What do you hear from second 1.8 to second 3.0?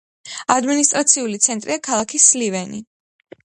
ქალაქი სლივენი.